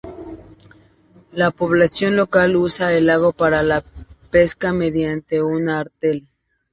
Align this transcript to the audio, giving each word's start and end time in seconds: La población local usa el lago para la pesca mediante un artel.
La 1.31 1.51
población 1.51 2.15
local 2.15 2.55
usa 2.55 2.91
el 2.91 3.05
lago 3.05 3.33
para 3.33 3.61
la 3.61 3.83
pesca 4.31 4.73
mediante 4.73 5.43
un 5.43 5.69
artel. 5.69 6.27